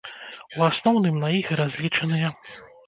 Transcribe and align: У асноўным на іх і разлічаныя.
У 0.61 0.63
асноўным 0.69 1.21
на 1.27 1.31
іх 1.41 1.53
і 1.55 1.61
разлічаныя. 1.63 2.37